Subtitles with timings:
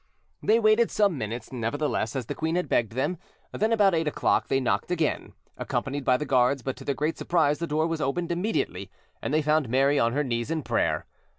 [0.41, 3.19] They waited some minutes, nevertheless, as the queen had begged them;
[3.51, 7.19] then, about eight o'clock, they knocked again, accompanied by the guards; but to their great
[7.19, 8.89] surprise the door was opened immediately,
[9.21, 11.05] and they found Mary on her knees in prayer.